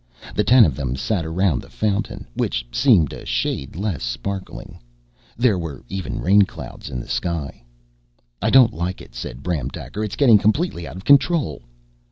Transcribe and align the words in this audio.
The 0.33 0.43
ten 0.43 0.65
of 0.65 0.75
them 0.75 0.95
sat 0.95 1.27
around 1.27 1.61
the 1.61 1.69
fountain, 1.69 2.25
which 2.33 2.65
seemed 2.71 3.13
a 3.13 3.23
shade 3.23 3.75
less 3.75 4.01
sparkling. 4.01 4.79
There 5.37 5.59
were 5.59 5.83
even 5.89 6.19
rainclouds 6.19 6.89
in 6.89 6.99
the 6.99 7.07
sky. 7.07 7.61
"I 8.41 8.49
don't 8.49 8.73
like 8.73 8.99
it," 8.99 9.13
said 9.13 9.43
Bram 9.43 9.67
Daker. 9.69 10.03
"It's 10.03 10.15
getting 10.15 10.39
completely 10.39 10.87
out 10.87 10.95
of 10.95 11.05
control." 11.05 11.61